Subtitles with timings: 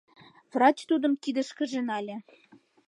[0.51, 2.17] Врач тудым кидышкыже нале.